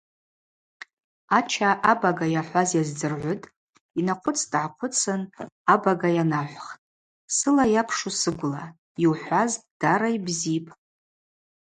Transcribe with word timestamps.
Ача 1.37 1.69
абага 1.91 2.27
йахӏваз 2.33 2.69
йаздзыргӏвытӏ, 2.75 3.51
йнахъвыц-гӏахъвыцын 3.99 5.21
абага 5.73 6.09
йанахӏвхтӏ:– 6.15 6.81
Сыла 7.35 7.65
йапшу 7.75 8.11
сыгвла, 8.19 8.63
йухӏваз 9.03 9.51
дара 9.79 10.09
йбзипӏ. 10.17 10.71